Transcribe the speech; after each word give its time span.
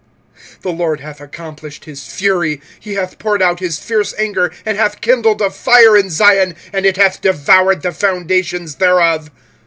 25:004:011 0.35 0.61
The 0.63 0.71
LORD 0.71 0.99
hath 1.01 1.21
accomplished 1.21 1.85
his 1.85 2.07
fury; 2.07 2.59
he 2.79 2.95
hath 2.95 3.19
poured 3.19 3.39
out 3.43 3.59
his 3.59 3.77
fierce 3.77 4.15
anger, 4.17 4.51
and 4.65 4.75
hath 4.75 4.99
kindled 4.99 5.41
a 5.41 5.51
fire 5.51 5.95
in 5.95 6.09
Zion, 6.09 6.55
and 6.73 6.87
it 6.87 6.97
hath 6.97 7.21
devoured 7.21 7.83
the 7.83 7.91
foundations 7.91 8.77
thereof. 8.77 9.29